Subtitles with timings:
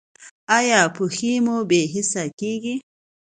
[0.57, 2.75] ایا پښې مو بې حسه کیږي؟